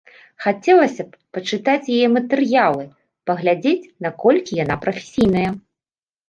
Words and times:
Хацелася 0.43 1.03
б 1.09 1.19
пачытаць 1.37 1.91
яе 1.95 2.07
матэрыялы, 2.15 2.83
паглядзець 3.31 3.89
наколькі 4.07 4.59
яна 4.63 4.75
прафесійная. 4.87 5.47